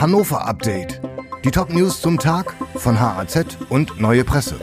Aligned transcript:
Hannover 0.00 0.46
Update. 0.46 0.98
Die 1.44 1.50
Top 1.50 1.68
News 1.74 2.00
zum 2.00 2.18
Tag 2.18 2.54
von 2.76 2.98
HAZ 2.98 3.58
und 3.68 4.00
Neue 4.00 4.24
Presse. 4.24 4.58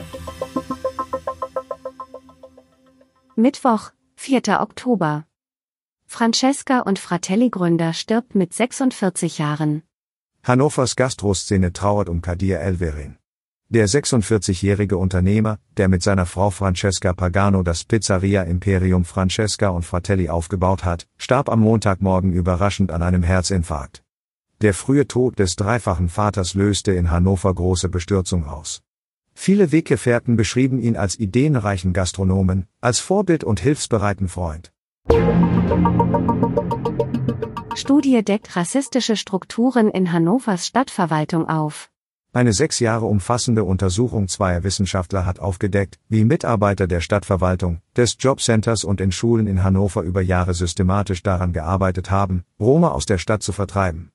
Mittwoch, 3.36 3.92
4. 4.16 4.60
Oktober. 4.60 5.26
Francesca 6.06 6.80
und 6.80 6.98
Fratelli-Gründer 6.98 7.92
stirbt 7.92 8.34
mit 8.34 8.52
46 8.52 9.38
Jahren. 9.38 9.84
Hannovers 10.42 10.96
Gastroszene 10.96 11.72
trauert 11.72 12.08
um 12.08 12.20
Kadir 12.20 12.58
Elverin. 12.58 13.16
Der 13.68 13.88
46-jährige 13.88 14.96
Unternehmer, 14.96 15.60
der 15.76 15.86
mit 15.86 16.02
seiner 16.02 16.26
Frau 16.26 16.50
Francesca 16.50 17.12
Pagano 17.12 17.62
das 17.62 17.84
Pizzeria 17.84 18.42
Imperium 18.42 19.04
Francesca 19.04 19.68
und 19.68 19.84
Fratelli 19.84 20.30
aufgebaut 20.30 20.84
hat, 20.84 21.06
starb 21.16 21.48
am 21.48 21.60
Montagmorgen 21.60 22.32
überraschend 22.32 22.90
an 22.90 23.04
einem 23.04 23.22
Herzinfarkt. 23.22 24.02
Der 24.60 24.74
frühe 24.74 25.06
Tod 25.06 25.38
des 25.38 25.54
dreifachen 25.54 26.08
Vaters 26.08 26.54
löste 26.54 26.90
in 26.90 27.12
Hannover 27.12 27.54
große 27.54 27.88
Bestürzung 27.88 28.44
aus. 28.44 28.82
Viele 29.32 29.70
Weggefährten 29.70 30.36
beschrieben 30.36 30.80
ihn 30.80 30.96
als 30.96 31.16
ideenreichen 31.16 31.92
Gastronomen, 31.92 32.66
als 32.80 32.98
Vorbild 32.98 33.44
und 33.44 33.60
hilfsbereiten 33.60 34.26
Freund. 34.26 34.72
Studie 37.76 38.24
deckt 38.24 38.56
rassistische 38.56 39.14
Strukturen 39.14 39.90
in 39.90 40.12
Hannovers 40.12 40.66
Stadtverwaltung 40.66 41.48
auf. 41.48 41.88
Eine 42.32 42.52
sechs 42.52 42.80
Jahre 42.80 43.06
umfassende 43.06 43.62
Untersuchung 43.62 44.26
zweier 44.26 44.64
Wissenschaftler 44.64 45.24
hat 45.24 45.38
aufgedeckt, 45.38 46.00
wie 46.08 46.24
Mitarbeiter 46.24 46.88
der 46.88 47.00
Stadtverwaltung, 47.00 47.80
des 47.96 48.16
Jobcenters 48.18 48.82
und 48.82 49.00
in 49.00 49.12
Schulen 49.12 49.46
in 49.46 49.62
Hannover 49.62 50.02
über 50.02 50.20
Jahre 50.20 50.52
systematisch 50.52 51.22
daran 51.22 51.52
gearbeitet 51.52 52.10
haben, 52.10 52.42
Roma 52.58 52.88
aus 52.88 53.06
der 53.06 53.18
Stadt 53.18 53.44
zu 53.44 53.52
vertreiben. 53.52 54.10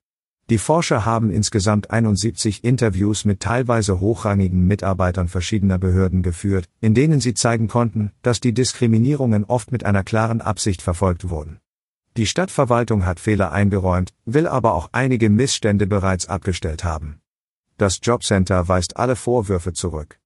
Die 0.50 0.58
Forscher 0.58 1.06
haben 1.06 1.32
insgesamt 1.32 1.90
71 1.92 2.66
Interviews 2.66 3.24
mit 3.24 3.40
teilweise 3.40 4.02
hochrangigen 4.02 4.68
Mitarbeitern 4.68 5.30
verschiedener 5.30 5.78
Behörden 5.78 6.22
geführt, 6.22 6.68
in 6.82 6.94
denen 6.94 7.22
sie 7.22 7.34
zeigen 7.34 7.70
konnten, 7.70 8.12
dass 8.24 8.42
die 8.42 8.54
Diskriminierungen 8.54 9.46
oft 9.46 9.72
mit 9.72 9.86
einer 9.86 10.04
klaren 10.04 10.42
Absicht 10.42 10.82
verfolgt 10.82 11.30
wurden. 11.30 11.60
Die 12.18 12.26
Stadtverwaltung 12.26 13.06
hat 13.06 13.22
Fehler 13.22 13.54
eingeräumt, 13.54 14.14
will 14.26 14.46
aber 14.46 14.74
auch 14.74 14.90
einige 14.92 15.30
Missstände 15.30 15.88
bereits 15.88 16.28
abgestellt 16.28 16.84
haben. 16.84 17.22
Das 17.78 18.00
Jobcenter 18.04 18.68
weist 18.68 18.98
alle 18.98 19.16
Vorwürfe 19.16 19.72
zurück. 19.72 20.20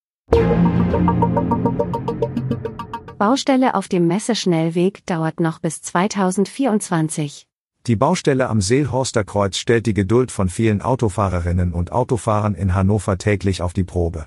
Baustelle 3.17 3.75
auf 3.75 3.88
dem 3.88 4.08
Messeschnellweg 4.08 5.06
dauert 5.06 5.39
noch 5.39 5.59
bis 5.59 5.81
2024. 5.81 7.47
Die 7.88 7.95
Baustelle 7.95 8.49
am 8.49 8.59
Seelhorster 8.59 9.23
Kreuz 9.23 9.55
stellt 9.55 9.85
die 9.85 9.93
Geduld 9.93 10.30
von 10.30 10.49
vielen 10.49 10.81
Autofahrerinnen 10.81 11.71
und 11.71 11.94
Autofahrern 11.94 12.53
in 12.53 12.75
Hannover 12.75 13.17
täglich 13.17 13.61
auf 13.61 13.71
die 13.71 13.85
Probe. 13.85 14.25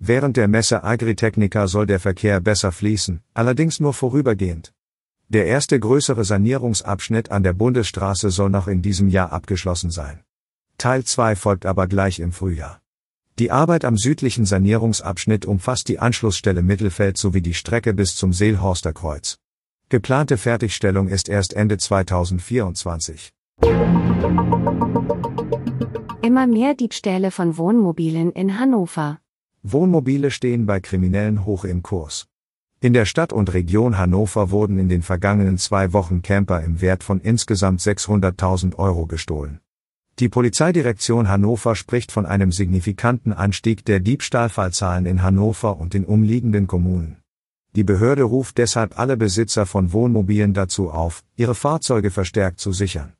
Während 0.00 0.36
der 0.36 0.48
Messe 0.48 0.82
Agritechnica 0.82 1.68
soll 1.68 1.86
der 1.86 2.00
Verkehr 2.00 2.40
besser 2.40 2.72
fließen, 2.72 3.22
allerdings 3.32 3.78
nur 3.78 3.94
vorübergehend. 3.94 4.72
Der 5.28 5.46
erste 5.46 5.78
größere 5.78 6.24
Sanierungsabschnitt 6.24 7.30
an 7.30 7.44
der 7.44 7.52
Bundesstraße 7.52 8.30
soll 8.30 8.50
noch 8.50 8.66
in 8.66 8.82
diesem 8.82 9.08
Jahr 9.08 9.32
abgeschlossen 9.32 9.92
sein. 9.92 10.24
Teil 10.76 11.04
2 11.04 11.36
folgt 11.36 11.64
aber 11.64 11.86
gleich 11.86 12.18
im 12.18 12.32
Frühjahr. 12.32 12.80
Die 13.38 13.52
Arbeit 13.52 13.84
am 13.84 13.96
südlichen 13.96 14.46
Sanierungsabschnitt 14.46 15.46
umfasst 15.46 15.86
die 15.86 16.00
Anschlussstelle 16.00 16.62
Mittelfeld 16.62 17.18
sowie 17.18 17.40
die 17.40 17.54
Strecke 17.54 17.94
bis 17.94 18.16
zum 18.16 18.32
Seelhorster 18.32 18.92
Kreuz. 18.92 19.38
Geplante 19.88 20.36
Fertigstellung 20.36 21.06
ist 21.06 21.28
erst 21.28 21.54
Ende 21.54 21.78
2024. 21.78 23.30
Immer 26.22 26.48
mehr 26.48 26.74
Diebstähle 26.74 27.30
von 27.30 27.56
Wohnmobilen 27.56 28.32
in 28.32 28.58
Hannover. 28.58 29.20
Wohnmobile 29.62 30.32
stehen 30.32 30.66
bei 30.66 30.80
Kriminellen 30.80 31.44
hoch 31.44 31.64
im 31.64 31.84
Kurs. 31.84 32.26
In 32.80 32.94
der 32.94 33.04
Stadt 33.04 33.32
und 33.32 33.54
Region 33.54 33.96
Hannover 33.96 34.50
wurden 34.50 34.80
in 34.80 34.88
den 34.88 35.02
vergangenen 35.02 35.56
zwei 35.56 35.92
Wochen 35.92 36.20
Camper 36.20 36.64
im 36.64 36.80
Wert 36.80 37.04
von 37.04 37.20
insgesamt 37.20 37.80
600.000 37.80 38.74
Euro 38.74 39.06
gestohlen. 39.06 39.60
Die 40.18 40.28
Polizeidirektion 40.28 41.28
Hannover 41.28 41.76
spricht 41.76 42.10
von 42.10 42.26
einem 42.26 42.50
signifikanten 42.50 43.32
Anstieg 43.32 43.84
der 43.84 44.00
Diebstahlfallzahlen 44.00 45.06
in 45.06 45.22
Hannover 45.22 45.78
und 45.78 45.94
den 45.94 46.04
umliegenden 46.04 46.66
Kommunen. 46.66 47.18
Die 47.76 47.84
Behörde 47.84 48.22
ruft 48.22 48.56
deshalb 48.56 48.98
alle 48.98 49.18
Besitzer 49.18 49.66
von 49.66 49.92
Wohnmobilen 49.92 50.54
dazu 50.54 50.90
auf, 50.90 51.22
ihre 51.36 51.54
Fahrzeuge 51.54 52.10
verstärkt 52.10 52.58
zu 52.58 52.72
sichern. 52.72 53.12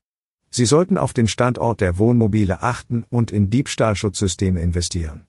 Sie 0.50 0.64
sollten 0.64 0.96
auf 0.96 1.12
den 1.12 1.28
Standort 1.28 1.82
der 1.82 1.98
Wohnmobile 1.98 2.62
achten 2.62 3.04
und 3.10 3.32
in 3.32 3.50
Diebstahlschutzsysteme 3.50 4.60
investieren. 4.60 5.26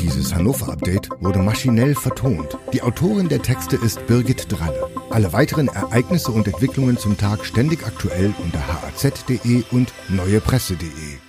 Dieses 0.00 0.32
Hannover 0.32 0.72
Update 0.72 1.10
wurde 1.20 1.40
maschinell 1.40 1.96
vertont. 1.96 2.56
Die 2.72 2.82
Autorin 2.82 3.28
der 3.28 3.42
Texte 3.42 3.74
ist 3.74 4.06
Birgit 4.06 4.46
Dralle. 4.52 4.88
Alle 5.10 5.32
weiteren 5.32 5.66
Ereignisse 5.66 6.30
und 6.30 6.46
Entwicklungen 6.46 6.96
zum 6.96 7.18
Tag 7.18 7.44
ständig 7.44 7.84
aktuell 7.84 8.32
unter 8.40 8.64
haz.de 8.68 9.64
und 9.72 9.92
neuepresse.de. 10.08 11.23